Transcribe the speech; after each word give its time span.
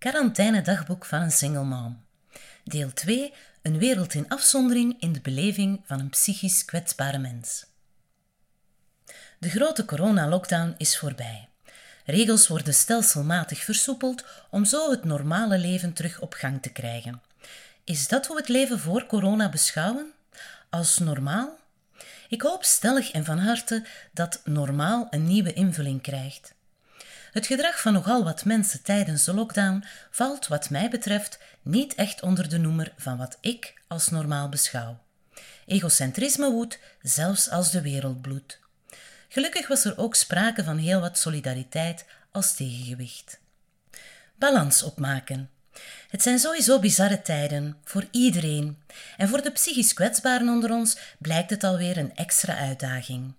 Quarantaine-dagboek 0.00 1.04
van 1.04 1.22
een 1.22 1.30
single 1.30 1.64
mom. 1.64 2.04
Deel 2.64 2.92
2. 2.92 3.32
Een 3.62 3.78
wereld 3.78 4.14
in 4.14 4.28
afzondering 4.28 4.96
in 5.00 5.12
de 5.12 5.20
beleving 5.20 5.80
van 5.84 6.00
een 6.00 6.10
psychisch 6.10 6.64
kwetsbare 6.64 7.18
mens. 7.18 7.66
De 9.38 9.50
grote 9.50 9.84
corona-lockdown 9.84 10.74
is 10.78 10.98
voorbij. 10.98 11.48
Regels 12.04 12.48
worden 12.48 12.74
stelselmatig 12.74 13.64
versoepeld 13.64 14.24
om 14.50 14.64
zo 14.64 14.90
het 14.90 15.04
normale 15.04 15.58
leven 15.58 15.92
terug 15.92 16.20
op 16.20 16.32
gang 16.32 16.62
te 16.62 16.72
krijgen. 16.72 17.22
Is 17.84 18.08
dat 18.08 18.26
hoe 18.26 18.34
we 18.34 18.40
het 18.40 18.50
leven 18.50 18.78
voor 18.78 19.06
corona 19.06 19.48
beschouwen? 19.48 20.12
Als 20.70 20.98
normaal? 20.98 21.58
Ik 22.28 22.42
hoop 22.42 22.64
stellig 22.64 23.10
en 23.10 23.24
van 23.24 23.38
harte 23.38 23.86
dat 24.12 24.40
normaal 24.44 25.06
een 25.10 25.24
nieuwe 25.24 25.52
invulling 25.52 26.02
krijgt. 26.02 26.54
Het 27.32 27.46
gedrag 27.46 27.80
van 27.80 27.92
nogal 27.92 28.24
wat 28.24 28.44
mensen 28.44 28.82
tijdens 28.82 29.24
de 29.24 29.34
lockdown 29.34 29.84
valt, 30.10 30.48
wat 30.48 30.70
mij 30.70 30.90
betreft, 30.90 31.38
niet 31.62 31.94
echt 31.94 32.22
onder 32.22 32.48
de 32.48 32.58
noemer 32.58 32.92
van 32.96 33.16
wat 33.16 33.38
ik 33.40 33.74
als 33.88 34.08
normaal 34.08 34.48
beschouw. 34.48 34.98
Egocentrisme 35.66 36.50
woedt, 36.50 36.78
zelfs 37.02 37.50
als 37.50 37.70
de 37.70 37.82
wereld 37.82 38.20
bloedt. 38.20 38.58
Gelukkig 39.28 39.68
was 39.68 39.84
er 39.84 39.98
ook 39.98 40.14
sprake 40.14 40.64
van 40.64 40.78
heel 40.78 41.00
wat 41.00 41.18
solidariteit 41.18 42.04
als 42.32 42.54
tegengewicht. 42.54 43.38
Balans 44.34 44.82
opmaken. 44.82 45.50
Het 46.08 46.22
zijn 46.22 46.38
sowieso 46.38 46.78
bizarre 46.78 47.22
tijden, 47.22 47.76
voor 47.84 48.06
iedereen. 48.10 48.78
En 49.16 49.28
voor 49.28 49.42
de 49.42 49.50
psychisch 49.50 49.92
kwetsbaren 49.92 50.48
onder 50.48 50.70
ons 50.70 50.96
blijkt 51.18 51.50
het 51.50 51.64
alweer 51.64 51.96
een 51.96 52.16
extra 52.16 52.56
uitdaging. 52.56 53.32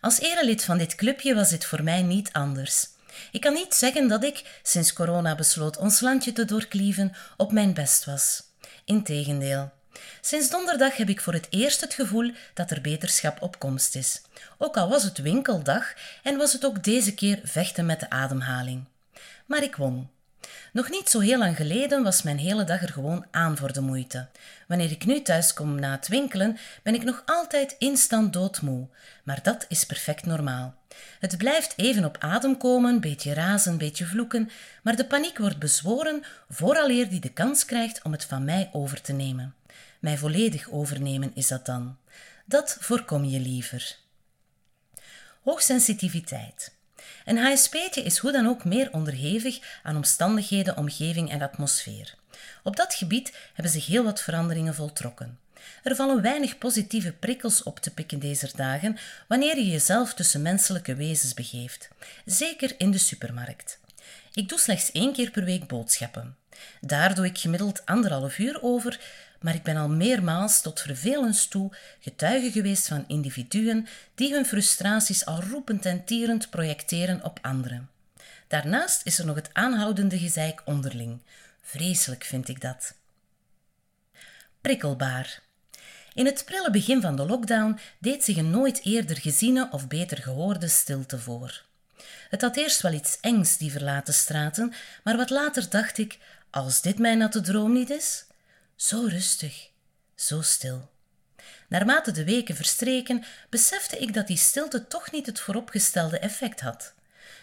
Als 0.00 0.20
erelid 0.20 0.64
van 0.64 0.78
dit 0.78 0.94
clubje 0.94 1.34
was 1.34 1.50
dit 1.50 1.64
voor 1.64 1.82
mij 1.82 2.02
niet 2.02 2.32
anders. 2.32 2.88
Ik 3.32 3.40
kan 3.40 3.52
niet 3.52 3.74
zeggen 3.74 4.08
dat 4.08 4.24
ik, 4.24 4.60
sinds 4.62 4.92
corona 4.92 5.34
besloot 5.34 5.76
ons 5.76 6.00
landje 6.00 6.32
te 6.32 6.44
doorklieven, 6.44 7.12
op 7.36 7.52
mijn 7.52 7.74
best 7.74 8.04
was. 8.04 8.42
Integendeel. 8.84 9.72
Sinds 10.20 10.50
donderdag 10.50 10.96
heb 10.96 11.08
ik 11.08 11.20
voor 11.20 11.32
het 11.32 11.46
eerst 11.50 11.80
het 11.80 11.94
gevoel 11.94 12.32
dat 12.54 12.70
er 12.70 12.80
beterschap 12.80 13.42
op 13.42 13.58
komst 13.58 13.96
is. 13.96 14.22
Ook 14.58 14.76
al 14.76 14.88
was 14.88 15.02
het 15.02 15.18
winkeldag 15.18 15.94
en 16.22 16.36
was 16.36 16.52
het 16.52 16.64
ook 16.64 16.84
deze 16.84 17.14
keer 17.14 17.40
vechten 17.42 17.86
met 17.86 18.00
de 18.00 18.10
ademhaling. 18.10 18.84
Maar 19.46 19.62
ik 19.62 19.76
won. 19.76 20.10
Nog 20.72 20.90
niet 20.90 21.08
zo 21.08 21.20
heel 21.20 21.38
lang 21.38 21.56
geleden 21.56 22.02
was 22.02 22.22
mijn 22.22 22.38
hele 22.38 22.64
dag 22.64 22.82
er 22.82 22.92
gewoon 22.92 23.26
aan 23.30 23.56
voor 23.56 23.72
de 23.72 23.80
moeite. 23.80 24.26
Wanneer 24.68 24.90
ik 24.90 25.04
nu 25.04 25.22
thuis 25.22 25.52
kom 25.52 25.74
na 25.74 25.90
het 25.90 26.08
winkelen, 26.08 26.58
ben 26.82 26.94
ik 26.94 27.04
nog 27.04 27.22
altijd 27.26 27.76
instant 27.78 28.32
doodmoe. 28.32 28.88
Maar 29.24 29.40
dat 29.42 29.64
is 29.68 29.84
perfect 29.84 30.26
normaal. 30.26 30.74
Het 31.20 31.38
blijft 31.38 31.72
even 31.76 32.04
op 32.04 32.16
adem 32.18 32.56
komen, 32.56 33.00
beetje 33.00 33.34
razen, 33.34 33.78
beetje 33.78 34.06
vloeken, 34.06 34.50
maar 34.82 34.96
de 34.96 35.06
paniek 35.06 35.38
wordt 35.38 35.58
bezworen 35.58 36.22
vooraleer 36.48 37.08
die 37.08 37.20
de 37.20 37.32
kans 37.32 37.64
krijgt 37.64 38.02
om 38.02 38.12
het 38.12 38.24
van 38.24 38.44
mij 38.44 38.70
over 38.72 39.00
te 39.00 39.12
nemen. 39.12 39.54
Mij 40.00 40.18
volledig 40.18 40.70
overnemen 40.70 41.30
is 41.34 41.48
dat 41.48 41.66
dan. 41.66 41.96
Dat 42.44 42.76
voorkom 42.80 43.24
je 43.24 43.40
liever. 43.40 43.96
Hoogsensitiviteit. 45.42 46.73
Een 47.24 47.38
HSP'tje 47.38 48.02
is 48.02 48.18
hoe 48.18 48.32
dan 48.32 48.46
ook 48.46 48.64
meer 48.64 48.92
onderhevig 48.92 49.58
aan 49.82 49.96
omstandigheden, 49.96 50.76
omgeving 50.76 51.30
en 51.30 51.42
atmosfeer. 51.42 52.14
Op 52.62 52.76
dat 52.76 52.94
gebied 52.94 53.36
hebben 53.52 53.72
zich 53.72 53.86
heel 53.86 54.04
wat 54.04 54.22
veranderingen 54.22 54.74
voltrokken. 54.74 55.38
Er 55.82 55.96
vallen 55.96 56.22
weinig 56.22 56.58
positieve 56.58 57.12
prikkels 57.12 57.62
op 57.62 57.80
te 57.80 57.90
pikken 57.90 58.18
deze 58.18 58.50
dagen 58.56 58.98
wanneer 59.28 59.56
je 59.56 59.70
jezelf 59.70 60.14
tussen 60.14 60.42
menselijke 60.42 60.94
wezens 60.94 61.34
begeeft, 61.34 61.88
zeker 62.24 62.74
in 62.78 62.90
de 62.90 62.98
supermarkt. 62.98 63.78
Ik 64.32 64.48
doe 64.48 64.58
slechts 64.58 64.92
één 64.92 65.12
keer 65.12 65.30
per 65.30 65.44
week 65.44 65.66
boodschappen. 65.66 66.36
Daar 66.80 67.14
doe 67.14 67.24
ik 67.24 67.38
gemiddeld 67.38 67.86
anderhalf 67.86 68.38
uur 68.38 68.62
over, 68.62 69.00
maar 69.44 69.54
ik 69.54 69.62
ben 69.62 69.76
al 69.76 69.88
meermaals 69.88 70.60
tot 70.60 70.80
vervelens 70.80 71.46
toe 71.48 71.72
getuige 72.00 72.50
geweest 72.50 72.88
van 72.88 73.04
individuen 73.08 73.86
die 74.14 74.32
hun 74.32 74.46
frustraties 74.46 75.26
al 75.26 75.42
roepend 75.42 75.86
en 75.86 76.04
tierend 76.04 76.50
projecteren 76.50 77.24
op 77.24 77.38
anderen. 77.42 77.90
Daarnaast 78.48 79.00
is 79.06 79.18
er 79.18 79.26
nog 79.26 79.36
het 79.36 79.50
aanhoudende 79.52 80.18
gezeik 80.18 80.62
onderling. 80.64 81.18
Vreselijk 81.62 82.24
vind 82.24 82.48
ik 82.48 82.60
dat. 82.60 82.94
Prikkelbaar. 84.60 85.40
In 86.14 86.26
het 86.26 86.42
prille 86.44 86.70
begin 86.70 87.00
van 87.00 87.16
de 87.16 87.26
lockdown 87.26 87.78
deed 87.98 88.24
zich 88.24 88.36
een 88.36 88.50
nooit 88.50 88.80
eerder 88.84 89.16
geziene 89.16 89.68
of 89.70 89.88
beter 89.88 90.18
gehoorde 90.18 90.68
stilte 90.68 91.18
voor. 91.18 91.62
Het 92.28 92.40
had 92.40 92.56
eerst 92.56 92.80
wel 92.80 92.92
iets 92.92 93.18
engs, 93.20 93.56
die 93.56 93.70
verlaten 93.70 94.14
straten, 94.14 94.72
maar 95.02 95.16
wat 95.16 95.30
later 95.30 95.70
dacht 95.70 95.98
ik: 95.98 96.18
als 96.50 96.80
dit 96.80 96.98
mijn 96.98 97.18
natte 97.18 97.40
droom 97.40 97.72
niet 97.72 97.90
is, 97.90 98.24
zo 98.76 99.06
rustig, 99.06 99.70
zo 100.14 100.42
stil. 100.42 100.90
Naarmate 101.68 102.10
de 102.10 102.24
weken 102.24 102.56
verstreken, 102.56 103.24
besefte 103.50 103.98
ik 103.98 104.14
dat 104.14 104.26
die 104.26 104.36
stilte 104.36 104.86
toch 104.86 105.10
niet 105.10 105.26
het 105.26 105.40
vooropgestelde 105.40 106.18
effect 106.18 106.60
had. 106.60 106.94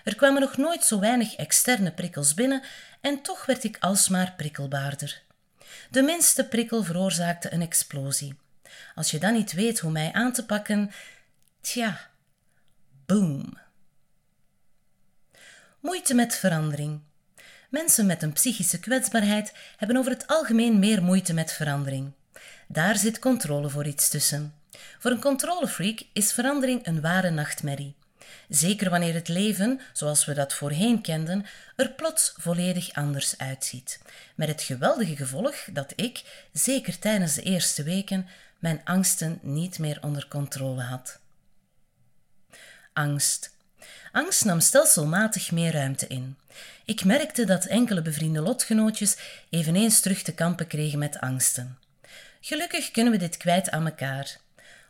Er 0.03 0.16
kwamen 0.16 0.41
nog 0.41 0.58
nooit 0.58 0.84
zo 0.84 1.00
weinig 1.00 1.36
externe 1.36 1.91
prikkels 1.91 2.34
binnen 2.34 2.64
en 3.02 3.22
toch 3.22 3.46
werd 3.46 3.64
ik 3.64 3.78
alsmaar 3.80 4.34
prikkelbaarder. 4.38 5.22
De 5.90 6.02
minste 6.02 6.46
prikkel 6.46 6.84
veroorzaakte 6.84 7.53
een 7.53 7.62
explosie. 7.62 8.36
Als 8.96 9.12
je 9.12 9.20
dan 9.20 9.34
niet 9.34 9.52
weet 9.52 9.80
hoe 9.80 9.91
mij 9.91 10.14
aan 10.14 10.34
te 10.34 10.46
pakken, 10.46 10.91
tja, 11.62 12.09
boom. 13.06 13.59
Moeite 15.80 16.14
met 16.14 16.36
verandering. 16.36 17.02
Mensen 17.72 18.06
met 18.06 18.24
een 18.24 18.34
psychische 18.34 18.80
kwetsbaarheid 18.80 19.54
hebben 19.78 19.98
over 19.98 20.12
het 20.12 20.28
algemeen 20.28 20.80
meer 20.80 21.04
moeite 21.04 21.34
met 21.34 21.54
verandering. 21.54 22.12
Daar 22.68 22.98
zit 22.98 23.20
controle 23.20 23.70
voor 23.70 23.86
iets 23.86 24.09
tussen. 24.09 24.54
Voor 25.00 25.12
een 25.12 25.22
controlefreak 25.22 26.02
is 26.14 26.34
verandering 26.34 26.86
een 26.88 27.02
ware 27.02 27.30
nachtmerrie. 27.30 27.96
Zeker 28.50 28.90
wanneer 28.90 29.14
het 29.14 29.28
leven, 29.28 29.82
zoals 29.94 30.26
we 30.26 30.34
dat 30.34 30.54
voorheen 30.54 31.02
kenden, 31.02 31.46
er 31.76 31.92
plots 31.92 32.34
volledig 32.38 32.94
anders 32.94 33.38
uitziet. 33.38 34.02
Met 34.36 34.48
het 34.48 34.62
geweldige 34.62 35.16
gevolg 35.16 35.56
dat 35.74 35.94
ik, 35.96 36.48
zeker 36.53 37.00
tijdens 37.00 37.34
de 37.34 37.42
eerste 37.42 37.84
weken, 37.84 38.28
mijn 38.59 38.82
angsten 38.84 39.40
niet 39.42 39.80
meer 39.80 39.98
onder 40.02 40.28
controle 40.28 40.82
had. 40.82 41.20
Angst. 42.94 43.59
Angst 44.12 44.46
nam 44.46 44.59
stelselmatig 44.59 45.52
meer 45.52 45.72
ruimte 45.72 46.07
in. 46.07 46.38
Ik 46.85 47.03
merkte 47.03 47.46
dat 47.46 47.66
enkele 47.66 48.02
bevriende 48.02 48.41
lotgenootjes 48.41 49.18
eveneens 49.50 50.00
terug 50.00 50.22
te 50.22 50.34
kampen 50.34 50.68
kregen 50.68 51.00
met 51.00 51.19
angsten. 51.19 51.78
Gelukkig 52.41 52.91
kunnen 52.91 53.12
we 53.12 53.19
dit 53.19 53.38
kwijt 53.38 53.69
aan 53.69 53.85
elkaar. 53.85 54.38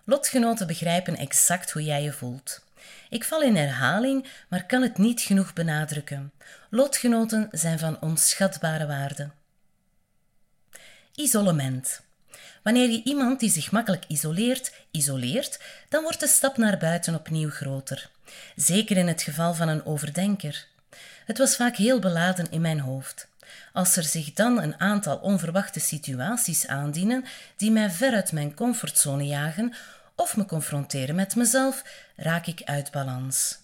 Lotgenoten 0.03 0.67
begrijpen 0.67 1.17
exact 1.17 1.72
hoe 1.72 1.84
jij 1.84 2.03
je 2.03 2.12
voelt. 2.12 2.63
Ik 3.09 3.23
val 3.23 3.41
in 3.41 3.56
herhaling, 3.56 4.28
maar 4.47 4.66
kan 4.66 4.81
het 4.81 4.97
niet 4.97 5.22
genoeg 5.22 5.53
benadrukken. 5.53 6.31
Lotgenoten 6.69 7.47
zijn 7.51 7.79
van 7.79 8.01
onschatbare 8.01 8.88
waarde. 8.88 9.29
Isolement. 11.16 12.01
Wanneer 12.61 12.89
je 12.89 13.03
iemand 13.03 13.39
die 13.39 13.49
zich 13.49 13.72
makkelijk 13.72 14.05
isoleert, 14.07 14.72
isoleert, 14.91 15.59
dan 15.89 16.03
wordt 16.03 16.19
de 16.19 16.27
stap 16.27 16.57
naar 16.57 16.77
buiten 16.77 17.16
opnieuw 17.16 17.49
groter. 17.49 18.09
Zeker 18.55 18.97
in 18.97 19.07
het 19.07 19.22
geval 19.22 19.53
van 19.53 19.67
een 19.67 19.85
overdenker. 19.85 20.67
Het 21.25 21.38
was 21.38 21.55
vaak 21.55 21.75
heel 21.75 22.00
beladen 22.00 22.51
in 22.51 22.61
mijn 22.61 22.79
hoofd. 22.79 23.27
Als 23.73 23.95
er 23.95 24.03
zich 24.03 24.33
dan 24.33 24.61
een 24.61 24.79
aantal 24.79 25.17
onverwachte 25.17 25.79
situaties 25.79 26.67
aandienen 26.67 27.25
die 27.57 27.71
mij 27.71 27.89
ver 27.89 28.13
uit 28.13 28.31
mijn 28.31 28.53
comfortzone 28.53 29.25
jagen 29.25 29.73
of 30.16 30.38
me 30.38 30.45
confronteren 30.45 31.16
met 31.16 31.35
mezelf, 31.35 31.83
raak 32.16 32.45
ik 32.45 32.61
uit 32.63 32.91
balans. 32.91 33.59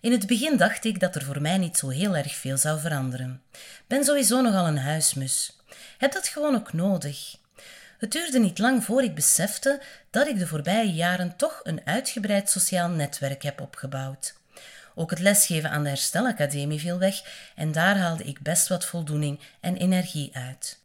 In 0.00 0.12
het 0.12 0.26
begin 0.26 0.56
dacht 0.56 0.84
ik 0.84 1.00
dat 1.00 1.14
er 1.14 1.24
voor 1.24 1.40
mij 1.40 1.58
niet 1.58 1.78
zo 1.78 1.88
heel 1.88 2.16
erg 2.16 2.34
veel 2.34 2.56
zou 2.56 2.80
veranderen. 2.80 3.42
Ben 3.86 4.04
sowieso 4.04 4.40
nogal 4.40 4.66
een 4.66 4.78
huismus. 4.78 5.56
Heb 5.98 6.12
dat 6.12 6.28
gewoon 6.28 6.54
ook 6.54 6.72
nodig. 6.72 7.36
Het 8.04 8.12
duurde 8.12 8.38
niet 8.38 8.58
lang 8.58 8.84
voor 8.84 9.02
ik 9.02 9.14
besefte 9.14 9.80
dat 10.10 10.26
ik 10.26 10.38
de 10.38 10.46
voorbije 10.46 10.92
jaren 10.92 11.36
toch 11.36 11.60
een 11.62 11.80
uitgebreid 11.84 12.50
sociaal 12.50 12.88
netwerk 12.88 13.42
heb 13.42 13.60
opgebouwd. 13.60 14.34
Ook 14.94 15.10
het 15.10 15.18
lesgeven 15.18 15.70
aan 15.70 15.82
de 15.82 15.88
Herstelacademie 15.88 16.78
viel 16.78 16.98
weg 16.98 17.22
en 17.54 17.72
daar 17.72 17.96
haalde 17.96 18.24
ik 18.24 18.40
best 18.40 18.68
wat 18.68 18.84
voldoening 18.84 19.40
en 19.60 19.76
energie 19.76 20.30
uit. 20.32 20.78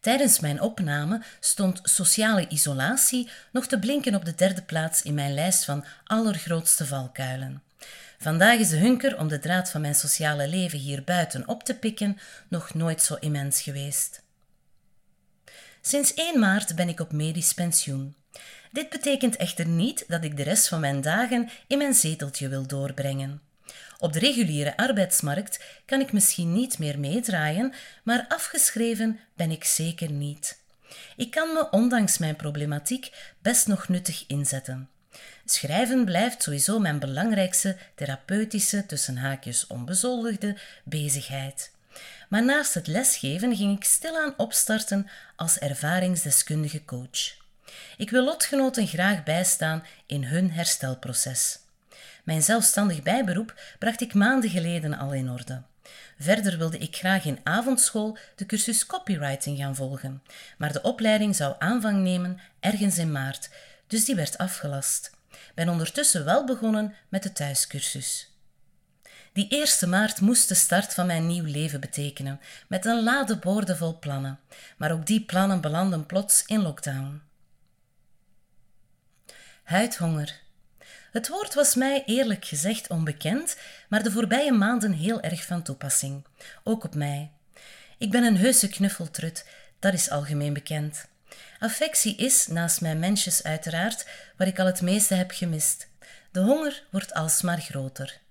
Tijdens 0.00 0.40
mijn 0.40 0.60
opname 0.60 1.22
stond 1.40 1.80
sociale 1.82 2.48
isolatie 2.48 3.28
nog 3.52 3.66
te 3.66 3.78
blinken 3.78 4.14
op 4.14 4.24
de 4.24 4.34
derde 4.34 4.62
plaats 4.62 5.02
in 5.02 5.14
mijn 5.14 5.34
lijst 5.34 5.64
van 5.64 5.84
allergrootste 6.04 6.86
valkuilen. 6.86 7.62
Vandaag 8.18 8.58
is 8.58 8.68
de 8.68 8.76
hunker 8.76 9.18
om 9.18 9.28
de 9.28 9.38
draad 9.38 9.70
van 9.70 9.80
mijn 9.80 9.94
sociale 9.94 10.48
leven 10.48 10.78
hier 10.78 11.04
buiten 11.04 11.48
op 11.48 11.64
te 11.64 11.74
pikken 11.74 12.18
nog 12.48 12.74
nooit 12.74 13.02
zo 13.02 13.14
immens 13.14 13.60
geweest. 13.60 14.21
Sinds 15.84 16.14
1 16.14 16.38
maart 16.38 16.74
ben 16.74 16.88
ik 16.88 17.00
op 17.00 17.12
medisch 17.12 17.54
pensioen. 17.54 18.14
Dit 18.72 18.88
betekent 18.88 19.36
echter 19.36 19.66
niet 19.66 20.04
dat 20.08 20.24
ik 20.24 20.36
de 20.36 20.42
rest 20.42 20.68
van 20.68 20.80
mijn 20.80 21.00
dagen 21.00 21.48
in 21.66 21.78
mijn 21.78 21.94
zeteltje 21.94 22.48
wil 22.48 22.66
doorbrengen. 22.66 23.42
Op 23.98 24.12
de 24.12 24.18
reguliere 24.18 24.76
arbeidsmarkt 24.76 25.64
kan 25.86 26.00
ik 26.00 26.12
misschien 26.12 26.52
niet 26.52 26.78
meer 26.78 26.98
meedraaien, 26.98 27.72
maar 28.02 28.24
afgeschreven 28.28 29.20
ben 29.36 29.50
ik 29.50 29.64
zeker 29.64 30.10
niet. 30.10 30.60
Ik 31.16 31.30
kan 31.30 31.52
me, 31.52 31.70
ondanks 31.70 32.18
mijn 32.18 32.36
problematiek, 32.36 33.34
best 33.40 33.66
nog 33.66 33.88
nuttig 33.88 34.24
inzetten. 34.26 34.88
Schrijven 35.44 36.04
blijft 36.04 36.42
sowieso 36.42 36.78
mijn 36.78 36.98
belangrijkste 36.98 37.76
therapeutische, 37.94 38.86
tussen 38.86 39.16
haakjes 39.16 39.66
onbezoldigde, 39.66 40.56
bezigheid. 40.84 41.70
Maar 42.32 42.44
naast 42.44 42.74
het 42.74 42.86
lesgeven 42.86 43.56
ging 43.56 43.76
ik 43.76 43.84
stilaan 43.84 44.34
opstarten 44.36 45.08
als 45.36 45.58
ervaringsdeskundige 45.58 46.84
coach. 46.84 47.36
Ik 47.96 48.10
wil 48.10 48.24
lotgenoten 48.24 48.86
graag 48.86 49.22
bijstaan 49.22 49.84
in 50.06 50.24
hun 50.24 50.50
herstelproces. 50.50 51.58
Mijn 52.24 52.42
zelfstandig 52.42 53.02
bijberoep 53.02 53.60
bracht 53.78 54.00
ik 54.00 54.14
maanden 54.14 54.50
geleden 54.50 54.98
al 54.98 55.12
in 55.12 55.30
orde. 55.30 55.62
Verder 56.18 56.58
wilde 56.58 56.78
ik 56.78 56.96
graag 56.96 57.24
in 57.24 57.40
avondschool 57.42 58.18
de 58.36 58.46
cursus 58.46 58.86
copywriting 58.86 59.58
gaan 59.58 59.76
volgen, 59.76 60.22
maar 60.58 60.72
de 60.72 60.82
opleiding 60.82 61.36
zou 61.36 61.54
aanvang 61.58 62.02
nemen 62.02 62.40
ergens 62.60 62.98
in 62.98 63.12
maart, 63.12 63.50
dus 63.86 64.04
die 64.04 64.14
werd 64.14 64.38
afgelast. 64.38 65.10
Ben 65.54 65.68
ondertussen 65.68 66.24
wel 66.24 66.44
begonnen 66.44 66.94
met 67.08 67.22
de 67.22 67.32
thuiscursus. 67.32 68.31
Die 69.32 69.48
eerste 69.48 69.86
maart 69.86 70.20
moest 70.20 70.48
de 70.48 70.54
start 70.54 70.94
van 70.94 71.06
mijn 71.06 71.26
nieuw 71.26 71.44
leven 71.44 71.80
betekenen, 71.80 72.40
met 72.68 72.84
een 72.84 73.02
lade 73.02 73.36
boorden 73.36 73.76
vol 73.76 73.98
plannen. 73.98 74.40
Maar 74.76 74.92
ook 74.92 75.06
die 75.06 75.20
plannen 75.20 75.60
belanden 75.60 76.06
plots 76.06 76.42
in 76.46 76.62
lockdown. 76.62 77.22
Huidhonger. 79.62 80.40
Het 81.12 81.28
woord 81.28 81.54
was 81.54 81.74
mij 81.74 82.02
eerlijk 82.06 82.44
gezegd 82.44 82.88
onbekend, 82.88 83.56
maar 83.88 84.02
de 84.02 84.10
voorbije 84.10 84.52
maanden 84.52 84.92
heel 84.92 85.20
erg 85.20 85.44
van 85.44 85.62
toepassing. 85.62 86.24
Ook 86.64 86.84
op 86.84 86.94
mij. 86.94 87.30
Ik 87.98 88.10
ben 88.10 88.24
een 88.24 88.36
heuse 88.36 88.68
knuffeltrut, 88.68 89.46
dat 89.78 89.94
is 89.94 90.10
algemeen 90.10 90.52
bekend. 90.52 91.06
Affectie 91.58 92.16
is, 92.16 92.46
naast 92.46 92.80
mijn 92.80 92.98
mensjes 92.98 93.42
uiteraard, 93.42 94.06
wat 94.36 94.46
ik 94.46 94.58
al 94.58 94.66
het 94.66 94.82
meeste 94.82 95.14
heb 95.14 95.30
gemist. 95.30 95.88
De 96.30 96.40
honger 96.40 96.82
wordt 96.90 97.14
alsmaar 97.14 97.60
groter. 97.60 98.21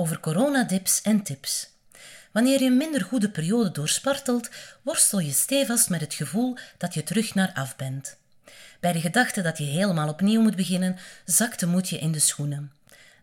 Over 0.00 0.20
coronadips 0.20 1.02
en 1.02 1.22
tips. 1.22 1.70
Wanneer 2.32 2.60
je 2.60 2.66
een 2.66 2.76
minder 2.76 3.04
goede 3.04 3.30
periode 3.30 3.70
doorspartelt, 3.70 4.48
worstel 4.82 5.18
je 5.18 5.32
stevast 5.32 5.90
met 5.90 6.00
het 6.00 6.14
gevoel 6.14 6.56
dat 6.78 6.94
je 6.94 7.02
terug 7.02 7.34
naar 7.34 7.52
af 7.54 7.76
bent. 7.76 8.16
Bij 8.80 8.92
de 8.92 9.00
gedachte 9.00 9.42
dat 9.42 9.58
je 9.58 9.64
helemaal 9.64 10.08
opnieuw 10.08 10.40
moet 10.40 10.56
beginnen, 10.56 10.98
zakt 11.24 11.60
de 11.60 11.66
moed 11.66 11.88
je 11.88 11.98
in 11.98 12.12
de 12.12 12.18
schoenen. 12.18 12.72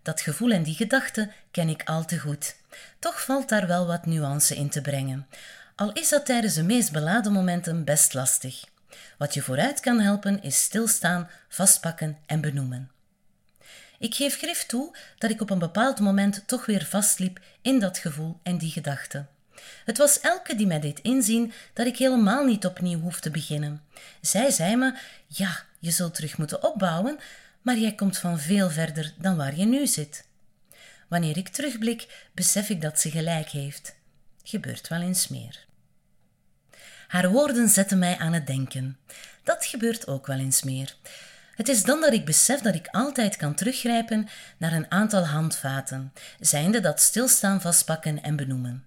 Dat 0.02 0.22
gevoel 0.22 0.52
en 0.52 0.64
die 0.64 0.76
gedachte 0.76 1.32
ken 1.52 1.70
ik 1.70 1.84
al 1.84 2.06
te 2.06 2.20
goed. 2.20 2.56
Toch 3.00 3.24
valt 3.24 3.50
daar 3.50 3.68
wel 3.68 3.86
wat 3.86 4.06
nuance 4.06 4.56
in 4.56 4.70
te 4.70 4.82
brengen. 4.82 5.28
Al 5.76 5.92
is 5.94 6.10
dat 6.10 6.26
tijdens 6.26 6.54
de 6.54 6.64
meest 6.64 6.92
beladen 6.92 7.32
momenten 7.32 7.84
best 7.84 8.14
lastig. 8.14 8.64
Wat 9.18 9.34
je 9.34 9.42
vooruit 9.42 9.80
kan 9.80 10.00
helpen 10.00 10.44
is 10.44 10.62
stilstaan, 10.62 11.30
vastpakken 11.50 12.18
en 12.26 12.42
benoemen. 12.42 12.92
Ik 14.00 14.16
geef 14.16 14.38
grif 14.38 14.66
toe 14.66 14.96
dat 15.18 15.30
ik 15.30 15.42
op 15.42 15.50
een 15.50 15.60
bepaald 15.60 16.00
moment 16.00 16.44
toch 16.46 16.66
weer 16.66 16.86
vastliep 16.86 17.40
in 17.62 17.80
dat 17.80 17.98
gevoel 17.98 18.40
en 18.44 18.58
die 18.58 18.72
gedachte. 18.72 19.26
Het 19.86 19.98
was 19.98 20.20
Elke 20.20 20.56
die 20.56 20.68
mij 20.68 20.80
deed 20.80 21.00
inzien 21.02 21.54
dat 21.74 21.88
ik 21.88 21.98
helemaal 21.98 22.46
niet 22.46 22.66
opnieuw 22.66 23.00
hoef 23.00 23.20
te 23.20 23.32
beginnen. 23.32 23.84
Zij 24.22 24.52
zei 24.52 24.76
me: 24.76 24.98
Ja, 25.28 25.64
je 25.80 25.92
zult 25.92 26.16
terug 26.16 26.38
moeten 26.38 26.64
opbouwen, 26.64 27.20
maar 27.62 27.78
jij 27.78 27.96
komt 27.96 28.18
van 28.18 28.40
veel 28.40 28.70
verder 28.70 29.14
dan 29.18 29.36
waar 29.36 29.56
je 29.56 29.66
nu 29.66 29.88
zit. 29.88 30.26
Wanneer 31.08 31.38
ik 31.38 31.48
terugblik, 31.48 32.28
besef 32.34 32.70
ik 32.70 32.82
dat 32.82 33.00
ze 33.00 33.10
gelijk 33.12 33.50
heeft. 33.50 33.96
Gebeurt 34.44 34.88
wel 34.88 35.02
eens 35.02 35.28
meer. 35.28 35.66
Haar 37.08 37.30
woorden 37.30 37.70
zetten 37.70 38.00
mij 38.00 38.18
aan 38.18 38.34
het 38.34 38.48
denken. 38.48 38.98
Dat 39.44 39.66
gebeurt 39.66 40.08
ook 40.08 40.28
wel 40.28 40.38
eens 40.38 40.64
meer. 40.64 40.96
Het 41.58 41.68
is 41.68 41.84
dan 41.84 42.02
dat 42.02 42.14
ik 42.14 42.26
besef 42.26 42.60
dat 42.62 42.76
ik 42.76 42.88
altijd 42.88 43.36
kan 43.36 43.56
teruggrijpen 43.56 44.28
naar 44.58 44.74
een 44.74 44.92
aantal 44.92 45.26
handvaten, 45.26 46.14
zijnde 46.40 46.80
dat 46.80 47.00
stilstaan, 47.00 47.62
vastpakken 47.62 48.24
en 48.24 48.36
benoemen. 48.36 48.86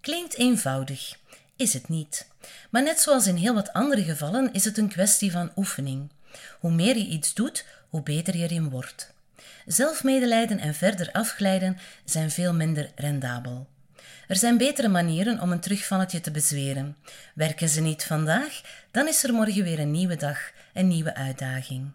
Klinkt 0.00 0.36
eenvoudig, 0.36 1.16
is 1.56 1.72
het 1.72 1.88
niet. 1.88 2.28
Maar 2.70 2.82
net 2.82 3.00
zoals 3.00 3.26
in 3.26 3.36
heel 3.36 3.54
wat 3.54 3.72
andere 3.72 4.04
gevallen 4.04 4.52
is 4.52 4.64
het 4.64 4.78
een 4.78 4.88
kwestie 4.88 5.30
van 5.30 5.52
oefening. 5.56 6.10
Hoe 6.58 6.70
meer 6.70 6.96
je 6.96 7.06
iets 7.06 7.34
doet, 7.34 7.64
hoe 7.88 8.02
beter 8.02 8.36
je 8.36 8.42
erin 8.42 8.70
wordt. 8.70 9.12
Zelfmedelijden 9.66 10.58
en 10.58 10.74
verder 10.74 11.12
afglijden 11.12 11.78
zijn 12.04 12.30
veel 12.30 12.54
minder 12.54 12.90
rendabel. 12.94 13.66
Er 14.28 14.36
zijn 14.36 14.56
betere 14.56 14.88
manieren 14.88 15.40
om 15.40 15.52
een 15.52 15.60
terugvalletje 15.60 16.20
te 16.20 16.30
bezweren. 16.30 16.96
Werken 17.34 17.68
ze 17.68 17.80
niet 17.80 18.04
vandaag, 18.04 18.60
dan 18.90 19.08
is 19.08 19.24
er 19.24 19.32
morgen 19.32 19.62
weer 19.62 19.78
een 19.78 19.90
nieuwe 19.90 20.16
dag, 20.16 20.38
een 20.74 20.88
nieuwe 20.88 21.14
uitdaging. 21.14 21.92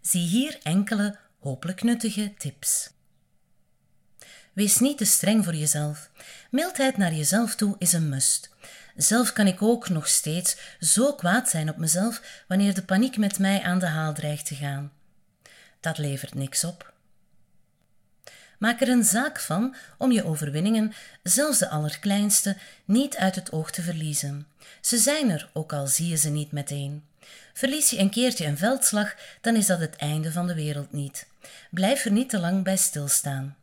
Zie 0.00 0.26
hier 0.26 0.58
enkele 0.62 1.18
hopelijk 1.38 1.82
nuttige 1.82 2.34
tips. 2.38 2.90
Wees 4.52 4.78
niet 4.78 4.98
te 4.98 5.04
streng 5.04 5.44
voor 5.44 5.54
jezelf. 5.54 6.10
Mildheid 6.50 6.96
naar 6.96 7.12
jezelf 7.14 7.54
toe 7.54 7.76
is 7.78 7.92
een 7.92 8.08
must. 8.08 8.50
Zelf 8.96 9.32
kan 9.32 9.46
ik 9.46 9.62
ook 9.62 9.88
nog 9.88 10.08
steeds 10.08 10.56
zo 10.80 11.14
kwaad 11.14 11.48
zijn 11.48 11.68
op 11.68 11.76
mezelf 11.76 12.42
wanneer 12.48 12.74
de 12.74 12.82
paniek 12.82 13.16
met 13.16 13.38
mij 13.38 13.62
aan 13.62 13.78
de 13.78 13.86
haal 13.86 14.14
dreigt 14.14 14.46
te 14.46 14.54
gaan. 14.54 14.92
Dat 15.80 15.98
levert 15.98 16.34
niks 16.34 16.64
op. 16.64 16.92
Maak 18.58 18.80
er 18.80 18.88
een 18.88 19.04
zaak 19.04 19.40
van 19.40 19.74
om 19.98 20.12
je 20.12 20.24
overwinningen, 20.24 20.92
zelfs 21.22 21.58
de 21.58 21.68
allerkleinste, 21.68 22.56
niet 22.84 23.16
uit 23.16 23.34
het 23.34 23.52
oog 23.52 23.70
te 23.70 23.82
verliezen. 23.82 24.46
Ze 24.80 24.98
zijn 24.98 25.30
er, 25.30 25.50
ook 25.52 25.72
al 25.72 25.86
zie 25.86 26.08
je 26.08 26.16
ze 26.16 26.30
niet 26.30 26.52
meteen. 26.52 27.04
Verlies 27.52 27.90
je 27.90 27.98
een 27.98 28.10
keertje 28.10 28.46
een 28.46 28.58
veldslag, 28.58 29.14
dan 29.40 29.56
is 29.56 29.66
dat 29.66 29.80
het 29.80 29.96
einde 29.96 30.32
van 30.32 30.46
de 30.46 30.54
wereld 30.54 30.92
niet. 30.92 31.26
Blijf 31.70 32.04
er 32.04 32.12
niet 32.12 32.28
te 32.28 32.38
lang 32.38 32.64
bij 32.64 32.76
stilstaan. 32.76 33.56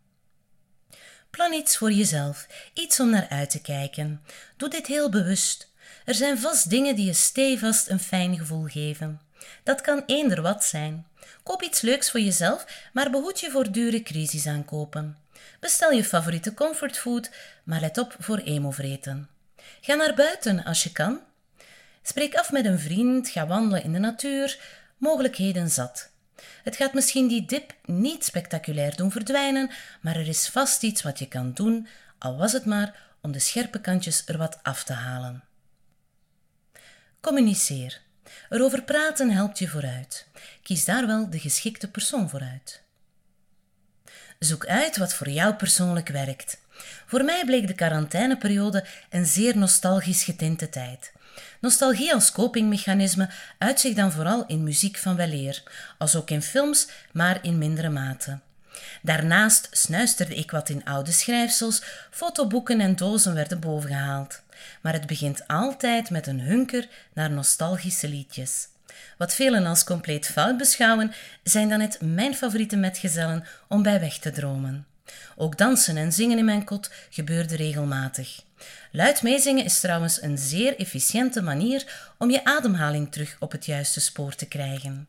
Plan 1.30 1.54
iets 1.54 1.78
voor 1.78 1.92
jezelf, 1.92 2.48
iets 2.74 3.00
om 3.00 3.10
naar 3.10 3.30
uit 3.30 3.50
te 3.50 3.62
kijken. 3.62 4.22
Doe 4.58 4.70
dit 4.70 4.88
heel 4.88 5.10
bewust. 5.10 5.72
Er 6.06 6.16
zijn 6.16 6.40
vast 6.40 6.70
dingen 6.70 6.96
die 6.96 7.06
je 7.06 7.14
stevast 7.14 7.90
een 7.90 8.00
fijn 8.00 8.38
gevoel 8.38 8.64
geven. 8.64 9.22
Dat 9.64 9.82
kan 9.82 10.04
eender 10.06 10.42
wat 10.42 10.64
zijn. 10.64 11.08
Koop 11.44 11.62
iets 11.62 11.82
leuks 11.82 12.12
voor 12.12 12.20
jezelf, 12.20 12.90
maar 12.94 13.10
behoed 13.10 13.40
je 13.40 13.52
voor 13.52 13.72
dure 13.72 14.04
crisis 14.04 14.48
aankopen. 14.48 15.18
Bestel 15.60 15.92
je 15.92 16.04
favoriete 16.04 16.54
comfortfood, 16.54 17.30
maar 17.64 17.80
let 17.80 17.98
op 17.98 18.16
voor 18.20 18.38
emo-vreten. 18.38 19.30
Ga 19.82 19.94
naar 19.94 20.16
buiten 20.16 20.64
als 20.64 20.84
je 20.84 20.92
kan. 20.92 21.20
Spreek 22.08 22.36
af 22.36 22.52
met 22.52 22.66
een 22.66 22.80
vriend, 22.80 23.30
ga 23.30 23.48
wandelen 23.48 23.84
in 23.84 23.94
de 23.94 24.00
natuur, 24.00 24.60
mogelijkheden 24.98 25.70
zat. 25.70 26.10
Het 26.64 26.76
gaat 26.76 26.94
misschien 26.94 27.28
die 27.28 27.46
dip 27.46 27.74
niet 27.86 28.26
spectaculair 28.26 28.96
doen 28.96 29.12
verdwijnen, 29.12 29.70
maar 30.02 30.16
er 30.16 30.28
is 30.28 30.48
vast 30.48 30.84
iets 30.84 31.02
wat 31.02 31.20
je 31.20 31.28
kan 31.28 31.54
doen, 31.54 31.88
al 32.18 32.38
was 32.38 32.52
het 32.52 32.66
maar 32.66 33.00
om 33.22 33.32
de 33.32 33.40
scherpe 33.40 33.82
kantjes 33.82 34.24
er 34.26 34.38
wat 34.38 34.60
af 34.64 34.84
te 34.84 34.94
halen. 34.94 35.44
Communiceer. 37.22 38.02
Erover 38.50 38.84
praten 38.84 39.30
helpt 39.30 39.60
je 39.60 39.68
vooruit. 39.68 40.28
Kies 40.64 40.86
daar 40.86 41.08
wel 41.08 41.30
de 41.30 41.40
geschikte 41.40 41.90
persoon 41.90 42.30
voor 42.30 42.42
uit. 42.42 42.82
Zoek 44.40 44.66
uit 44.66 44.98
wat 44.98 45.14
voor 45.14 45.30
jou 45.30 45.54
persoonlijk 45.54 46.08
werkt. 46.10 46.62
Voor 47.06 47.24
mij 47.24 47.46
bleek 47.46 47.68
de 47.68 47.76
quarantaineperiode 47.76 48.86
een 49.10 49.26
zeer 49.26 49.58
nostalgisch 49.58 50.24
getinte 50.24 50.70
tijd. 50.70 51.16
Nostalgie 51.60 52.14
als 52.14 52.32
copingmechanisme 52.32 53.30
uit 53.58 53.80
zich 53.80 53.94
dan 53.94 54.12
vooral 54.12 54.46
in 54.48 54.64
muziek 54.64 54.98
van 54.98 55.16
weleer, 55.16 55.64
als 55.98 56.16
ook 56.16 56.30
in 56.30 56.42
films, 56.42 56.88
maar 57.12 57.40
in 57.42 57.58
mindere 57.58 57.90
mate. 57.90 58.40
Daarnaast 59.02 59.68
snuisterde 59.72 60.36
ik 60.36 60.52
wat 60.52 60.70
in 60.70 60.86
oude 60.86 61.12
schrijfsels, 61.12 61.84
fotoboeken 62.12 62.80
en 62.80 62.96
dozen 62.96 63.34
werden 63.34 63.60
bovengehaald. 63.60 64.42
Maar 64.82 64.94
het 64.94 65.08
begint 65.08 65.48
altijd 65.48 66.10
met 66.10 66.28
een 66.28 66.42
hunker 66.42 66.88
naar 67.14 67.32
nostalgische 67.32 68.10
liedjes. 68.10 68.68
Wat 69.18 69.34
velen 69.34 69.66
als 69.66 69.84
compleet 69.84 70.28
fout 70.28 70.58
beschouwen, 70.58 71.12
zijn 71.44 71.70
dan 71.70 71.78
net 71.78 72.02
mijn 72.02 72.36
favoriete 72.36 72.76
metgezellen 72.76 73.46
om 73.68 73.84
bij 73.84 74.00
weg 74.00 74.18
te 74.18 74.32
dromen. 74.32 74.86
Ook 75.36 75.58
dansen 75.58 75.98
en 75.98 76.12
zingen 76.12 76.38
in 76.38 76.46
mijn 76.46 76.64
kot 76.64 76.92
gebeurde 77.10 77.56
regelmatig. 77.56 78.44
Luid 78.92 79.22
meezingen 79.22 79.66
is 79.66 79.80
trouwens 79.80 80.22
een 80.22 80.38
zeer 80.38 80.80
efficiënte 80.80 81.42
manier 81.42 82.12
om 82.18 82.30
je 82.30 82.46
ademhaling 82.46 83.12
terug 83.12 83.36
op 83.40 83.52
het 83.52 83.66
juiste 83.66 84.00
spoor 84.00 84.36
te 84.36 84.48
krijgen. 84.48 85.08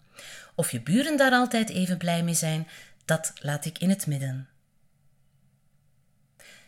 Of 0.55 0.71
je 0.71 0.81
buren 0.81 1.17
daar 1.17 1.33
altijd 1.33 1.69
even 1.69 1.99
blij 1.99 2.23
mee 2.23 2.35
zijn, 2.35 2.69
dat 3.05 3.33
laat 3.41 3.65
ik 3.65 3.79
in 3.79 3.89
het 3.89 4.07
midden. 4.07 4.49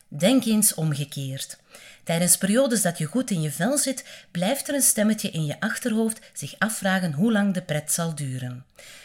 Denk 0.09 0.45
eens 0.45 0.75
omgekeerd. 0.75 1.59
Tijdens 2.05 2.37
periodes 2.37 2.83
dat 2.83 2.99
je 2.99 3.05
goed 3.05 3.31
in 3.31 3.41
je 3.41 3.51
vel 3.51 3.79
zit, 3.79 4.05
blijft 4.31 4.69
er 4.69 4.75
een 4.75 4.83
stemmetje 4.83 5.31
in 5.31 5.45
je 5.47 5.61
achterhoofd 5.61 6.19
zich 6.33 6.55
afvragen 6.59 7.13
hoe 7.13 7.33
lang 7.33 7.55
de 7.55 7.63
pret 7.63 7.93
zal 7.93 8.15
duren. 8.15 8.65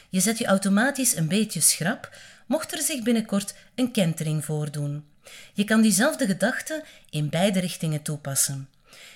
Je 0.10 0.20
zet 0.20 0.38
je 0.38 0.46
automatisch 0.46 1.16
een 1.16 1.28
beetje 1.28 1.62
schrap, 1.62 2.16
mocht 2.46 2.72
er 2.72 2.82
zich 2.82 3.04
binnenkort 3.04 3.56
een 3.76 3.92
kentering 3.92 4.46
voordoen. 4.46 5.06
Je 5.54 5.64
kan 5.64 5.82
diezelfde 5.82 6.26
gedachte 6.26 6.84
in 7.10 7.30
beide 7.30 7.60
richtingen 7.60 8.02
toepassen. 8.02 8.70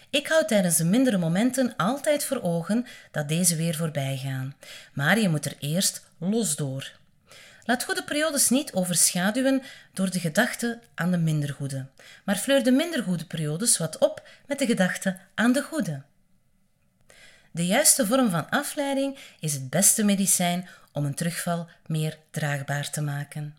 Ik 0.10 0.28
hou 0.28 0.46
tijdens 0.46 0.78
de 0.78 0.86
mindere 0.86 1.18
momenten 1.18 1.74
altijd 1.76 2.26
voor 2.26 2.42
ogen 2.42 2.86
dat 3.12 3.28
deze 3.28 3.56
weer 3.56 3.76
voorbij 3.76 4.18
gaan, 4.18 4.56
maar 4.94 5.20
je 5.20 5.30
moet 5.30 5.46
er 5.46 5.56
eerst 5.60 6.06
los 6.18 6.56
door. 6.56 6.92
Laat 7.66 7.84
goede 7.84 8.04
periodes 8.04 8.50
niet 8.50 8.74
overschaduwen 8.74 9.62
door 9.94 10.10
de 10.10 10.20
gedachte 10.20 10.80
aan 10.96 11.12
de 11.12 11.18
minder 11.18 11.50
goede, 11.50 11.86
maar 12.26 12.36
fleur 12.36 12.64
de 12.64 12.72
minder 12.72 13.04
goede 13.04 13.26
periodes 13.26 13.78
wat 13.78 13.98
op 13.98 14.28
met 14.46 14.60
de 14.60 14.66
gedachte 14.66 15.18
aan 15.36 15.52
de 15.52 15.62
goede. 15.62 16.02
De 17.52 17.66
juiste 17.66 18.06
vorm 18.06 18.30
van 18.30 18.50
afleiding 18.50 19.18
is 19.40 19.54
het 19.54 19.70
beste 19.70 20.04
medicijn 20.04 20.70
om 20.92 21.06
een 21.06 21.16
terugval 21.16 21.70
meer 21.86 22.18
draagbaar 22.32 22.90
te 22.90 23.02
maken. 23.02 23.56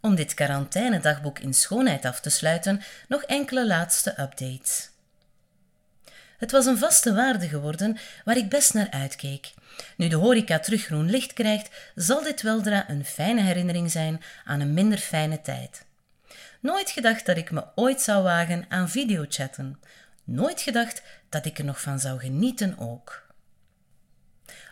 Om 0.00 0.14
dit 0.14 0.34
quarantainedagboek 0.34 1.38
in 1.38 1.54
schoonheid 1.54 2.04
af 2.04 2.20
te 2.20 2.30
sluiten, 2.30 2.82
nog 3.08 3.22
enkele 3.22 3.66
laatste 3.66 4.20
updates. 4.20 4.90
Het 6.38 6.50
was 6.50 6.66
een 6.66 6.78
vaste 6.78 7.14
waarde 7.14 7.48
geworden 7.48 7.98
waar 8.24 8.36
ik 8.36 8.48
best 8.48 8.74
naar 8.74 8.90
uitkeek. 8.90 9.52
Nu 9.96 10.08
de 10.08 10.16
horeca 10.16 10.58
terug 10.58 10.84
groen 10.84 11.10
licht 11.10 11.32
krijgt, 11.32 11.70
zal 11.94 12.22
dit 12.22 12.42
weldra 12.42 12.90
een 12.90 13.04
fijne 13.04 13.40
herinnering 13.40 13.90
zijn 13.90 14.22
aan 14.44 14.60
een 14.60 14.74
minder 14.74 14.98
fijne 14.98 15.40
tijd. 15.40 15.84
Nooit 16.60 16.90
gedacht 16.90 17.26
dat 17.26 17.36
ik 17.36 17.50
me 17.50 17.64
ooit 17.74 18.00
zou 18.00 18.22
wagen 18.22 18.64
aan 18.68 18.88
videochatten. 18.90 19.80
Nooit 20.32 20.60
gedacht 20.60 21.02
dat 21.28 21.46
ik 21.46 21.58
er 21.58 21.64
nog 21.64 21.80
van 21.80 21.98
zou 21.98 22.18
genieten 22.18 22.78
ook. 22.78 23.26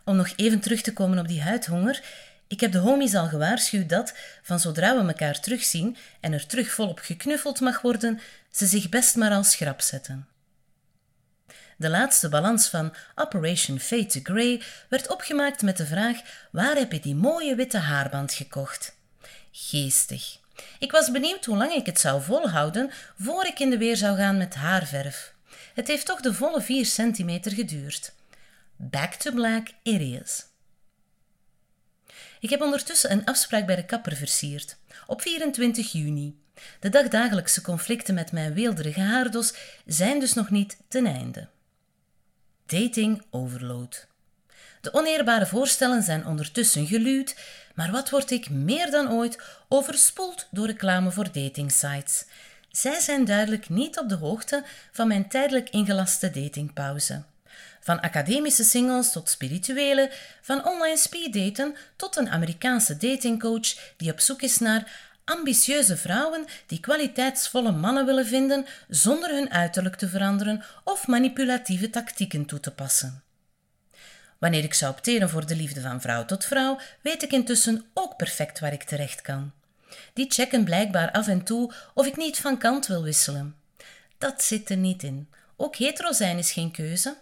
Om 0.05 0.17
nog 0.17 0.33
even 0.37 0.61
terug 0.61 0.81
te 0.81 0.93
komen 0.93 1.19
op 1.19 1.29
die 1.29 1.43
huidhonger, 1.43 2.03
ik 2.47 2.61
heb 2.61 2.73
de 2.73 2.79
homies 2.79 3.15
al 3.15 3.29
gewaarschuwd 3.29 3.89
dat, 3.89 4.15
van 4.43 4.61
zodra 4.61 4.97
we 4.97 5.09
elkaar 5.09 5.41
terugzien 5.41 5.97
en 6.21 6.33
er 6.33 6.47
terug 6.47 6.71
volop 6.71 6.99
geknuffeld 6.99 7.61
mag 7.61 7.81
worden, 7.81 8.21
ze 8.51 8.67
zich 8.67 8.89
best 8.89 9.17
maar 9.17 9.31
als 9.31 9.51
schrap 9.51 9.81
zetten. 9.81 10.29
De 11.77 11.89
laatste 11.89 12.29
balans 12.29 12.69
van 12.69 12.95
Operation 13.15 13.81
Fade 13.81 14.07
to 14.07 14.21
Grey 14.23 14.63
werd 14.89 15.11
opgemaakt 15.11 15.63
met 15.63 15.77
de 15.77 15.87
vraag: 15.87 16.21
waar 16.51 16.77
heb 16.77 16.93
je 16.93 17.01
die 17.01 17.15
mooie 17.15 17.55
witte 17.55 17.79
haarband 17.79 18.33
gekocht? 18.33 18.97
Geestig. 19.53 20.39
Ik 20.79 20.93
was 20.93 21.11
benieuwd 21.11 21.45
hoe 21.45 21.57
lang 21.57 21.73
ik 21.73 21.87
het 21.87 22.01
zou 22.01 22.23
volhouden 22.23 22.91
voor 23.19 23.47
ik 23.47 23.59
in 23.59 23.71
de 23.71 23.79
weer 23.79 23.97
zou 23.97 24.17
gaan 24.17 24.37
met 24.37 24.55
haarverf. 24.55 25.37
Het 25.79 25.89
heeft 25.89 26.07
toch 26.07 26.21
de 26.21 26.35
volle 26.35 26.61
4 26.61 26.87
centimeter 26.87 27.53
geduurd. 27.53 28.13
Back 28.77 29.15
to 29.15 29.33
black 29.33 29.69
is. 29.83 30.47
Ik 32.41 32.51
heb 32.51 32.61
ondertussen 32.61 33.13
een 33.13 33.25
afspraak 33.25 33.67
bij 33.67 33.77
de 33.77 33.85
kapper 33.85 34.17
versierd. 34.17 34.77
Op 35.07 35.21
24 35.21 35.93
juni. 35.93 36.39
De 36.81 36.89
dagdagelijkse 36.89 37.61
conflicten 37.61 38.15
met 38.15 38.33
mijn 38.33 38.55
weelderige 38.55 39.01
haardos 39.01 39.55
zijn 39.87 40.21
dus 40.21 40.33
nog 40.33 40.51
niet 40.51 40.77
ten 40.89 41.07
einde. 41.07 41.49
Dating 42.67 43.23
overload. 43.31 44.07
De 44.81 44.93
oneerbare 44.93 45.47
voorstellen 45.47 46.03
zijn 46.03 46.27
ondertussen 46.27 46.87
geluwd, 46.87 47.37
maar 47.75 47.91
wat 47.91 48.11
word 48.11 48.31
ik 48.31 48.51
meer 48.51 48.91
dan 48.91 49.11
ooit 49.13 49.43
overspoeld 49.69 50.49
door 50.51 50.67
reclame 50.67 51.11
voor 51.11 51.33
datingsites. 51.33 52.25
Zij 52.79 53.01
zijn 53.01 53.25
duidelijk 53.25 53.69
niet 53.69 53.99
op 53.99 54.09
de 54.09 54.15
hoogte 54.15 54.65
van 54.93 55.09
mijn 55.09 55.29
tijdelijk 55.29 55.71
ingelaste 55.71 56.31
datingpauze. 56.31 57.23
Van 57.81 58.01
academische 58.01 58.65
singles 58.65 59.13
tot 59.13 59.29
spirituele, 59.29 60.11
van 60.43 60.67
online 60.67 60.97
speeddaten 60.97 61.77
tot 61.97 62.17
een 62.17 62.31
Amerikaanse 62.31 62.97
datingcoach 62.97 63.95
die 63.97 64.13
op 64.13 64.21
zoek 64.21 64.43
is 64.43 64.59
naar 64.59 65.11
ambitieuze 65.25 65.97
vrouwen 65.97 66.45
die 66.67 66.81
kwaliteitsvolle 66.81 67.73
mannen 67.73 68.07
willen 68.07 68.27
vinden 68.27 68.67
zonder 68.89 69.31
hun 69.31 69.51
uiterlijk 69.51 69.97
te 69.97 70.09
veranderen 70.09 70.65
of 70.85 71.07
manipulatieve 71.07 71.91
tactieken 71.91 72.47
toe 72.47 72.61
te 72.61 72.71
passen. 72.71 73.23
Wanneer 74.39 74.65
ik 74.65 74.75
zou 74.75 74.93
opteren 74.93 75.31
voor 75.31 75.47
de 75.47 75.57
liefde 75.57 75.81
van 75.81 76.01
vrouw 76.01 76.25
tot 76.25 76.45
vrouw, 76.45 76.79
weet 77.03 77.23
ik 77.23 77.33
intussen 77.33 77.85
ook 77.95 78.17
perfect 78.17 78.61
waar 78.61 78.73
ik 78.73 78.83
terecht 78.83 79.21
kan. 79.21 79.53
Die 80.13 80.31
checken 80.31 80.65
blijkbaar 80.65 81.11
af 81.11 81.29
en 81.29 81.45
toe 81.45 81.73
of 81.95 82.07
ik 82.07 82.17
niet 82.17 82.39
van 82.39 82.59
kant 82.59 82.87
wil 82.87 83.03
wisselen. 83.03 83.57
Dat 84.19 84.43
zit 84.43 84.71
er 84.71 84.77
niet 84.77 85.03
in. 85.03 85.29
Ook 85.57 85.77
hetero 85.77 86.13
zijn 86.13 86.39
is 86.39 86.53
geen 86.53 86.71
keuze. 86.71 87.17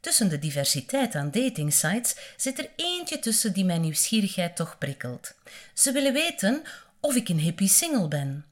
Tussen 0.00 0.28
de 0.28 0.38
diversiteit 0.38 1.14
aan 1.14 1.30
datingsites 1.30 2.16
zit 2.36 2.58
er 2.58 2.70
eentje 2.76 3.18
tussen 3.18 3.52
die 3.52 3.64
mijn 3.64 3.80
nieuwsgierigheid 3.80 4.56
toch 4.56 4.78
prikkelt. 4.78 5.34
Ze 5.74 5.92
willen 5.92 6.12
weten 6.12 6.62
of 7.00 7.14
ik 7.14 7.28
een 7.28 7.38
hippie 7.38 7.68
single 7.68 8.08
ben. 8.08 8.44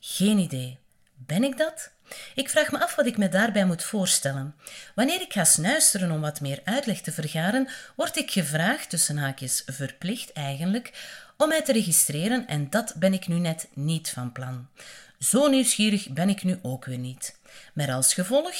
Geen 0.00 0.38
idee. 0.38 0.78
Ben 1.14 1.44
ik 1.44 1.58
dat? 1.58 1.93
Ik 2.34 2.48
vraag 2.48 2.72
me 2.72 2.82
af 2.82 2.94
wat 2.94 3.06
ik 3.06 3.16
me 3.16 3.28
daarbij 3.28 3.64
moet 3.64 3.84
voorstellen. 3.84 4.54
Wanneer 4.94 5.20
ik 5.20 5.32
ga 5.32 5.44
snuisteren 5.44 6.10
om 6.10 6.20
wat 6.20 6.40
meer 6.40 6.60
uitleg 6.64 7.00
te 7.00 7.12
vergaren, 7.12 7.68
word 7.96 8.16
ik 8.16 8.30
gevraagd, 8.30 8.90
tussen 8.90 9.16
haakjes 9.16 9.62
verplicht 9.66 10.32
eigenlijk, 10.32 10.92
om 11.36 11.48
mij 11.48 11.62
te 11.62 11.72
registreren 11.72 12.46
en 12.46 12.70
dat 12.70 12.94
ben 12.96 13.12
ik 13.12 13.26
nu 13.26 13.38
net 13.38 13.68
niet 13.74 14.10
van 14.10 14.32
plan. 14.32 14.68
Zo 15.18 15.48
nieuwsgierig 15.48 16.08
ben 16.08 16.28
ik 16.28 16.42
nu 16.42 16.58
ook 16.62 16.84
weer 16.84 16.98
niet. 16.98 17.38
Met 17.72 17.88
als 17.88 18.14
gevolg 18.14 18.54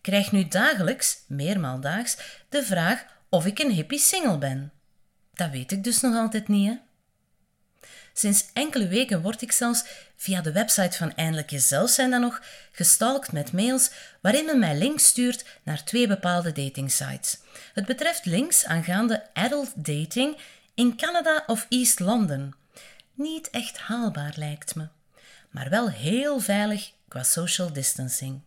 krijg 0.00 0.32
nu 0.32 0.48
dagelijks, 0.48 1.18
meermaaldaags, 1.26 2.16
de 2.48 2.62
vraag 2.62 3.04
of 3.28 3.46
ik 3.46 3.58
een 3.58 3.70
hippie 3.70 3.98
single 3.98 4.38
ben. 4.38 4.72
Dat 5.34 5.50
weet 5.50 5.72
ik 5.72 5.84
dus 5.84 6.00
nog 6.00 6.14
altijd 6.14 6.48
niet, 6.48 6.68
hè? 6.68 6.89
Sinds 8.12 8.46
enkele 8.52 8.88
weken 8.88 9.22
word 9.22 9.42
ik 9.42 9.52
zelfs 9.52 9.84
via 10.16 10.40
de 10.40 10.52
website 10.52 10.96
van 10.96 11.14
Eindelijk 11.14 11.50
Jezelf 11.50 11.90
zijn 11.90 12.10
dan 12.10 12.20
nog 12.20 12.42
gestalkt 12.72 13.32
met 13.32 13.52
mails 13.52 13.90
waarin 14.20 14.44
men 14.44 14.58
mij 14.58 14.78
links 14.78 15.06
stuurt 15.06 15.44
naar 15.62 15.84
twee 15.84 16.06
bepaalde 16.06 16.52
datingsites. 16.52 17.38
Het 17.74 17.86
betreft 17.86 18.24
links 18.24 18.64
aangaande 18.64 19.34
adult 19.34 19.72
dating 19.74 20.36
in 20.74 20.96
Canada 20.96 21.44
of 21.46 21.66
East 21.68 22.00
London. 22.00 22.54
Niet 23.14 23.50
echt 23.50 23.78
haalbaar 23.78 24.32
lijkt 24.36 24.74
me, 24.74 24.88
maar 25.50 25.70
wel 25.70 25.90
heel 25.90 26.40
veilig 26.40 26.90
qua 27.08 27.22
social 27.22 27.72
distancing. 27.72 28.40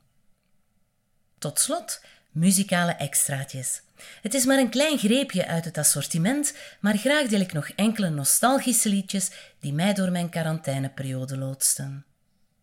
Tot 1.39 1.59
slot 1.59 2.01
muzikale 2.31 2.91
extraatjes. 2.91 3.81
Het 4.21 4.33
is 4.33 4.45
maar 4.45 4.57
een 4.57 4.69
klein 4.69 4.97
greepje 4.97 5.47
uit 5.47 5.65
het 5.65 5.77
assortiment, 5.77 6.53
maar 6.79 6.97
graag 6.97 7.27
deel 7.27 7.39
ik 7.39 7.53
nog 7.53 7.69
enkele 7.69 8.09
nostalgische 8.09 8.89
liedjes 8.89 9.31
die 9.59 9.73
mij 9.73 9.93
door 9.93 10.11
mijn 10.11 10.29
quarantaineperiode 10.29 11.37
loodsten. 11.37 12.05